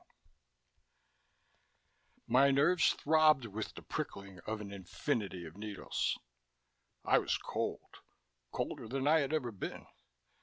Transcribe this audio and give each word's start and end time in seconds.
XVII 0.03 0.11
My 2.25 2.49
nerves 2.49 2.93
throbbed 2.93 3.45
with 3.45 3.75
the 3.75 3.83
prickling 3.83 4.39
of 4.47 4.59
an 4.59 4.73
infinity 4.73 5.45
of 5.45 5.57
needles. 5.57 6.17
I 7.05 7.19
was 7.19 7.37
cold 7.37 7.99
colder 8.51 8.87
than 8.87 9.07
I 9.07 9.19
had 9.19 9.31
ever 9.31 9.51
been. 9.51 9.85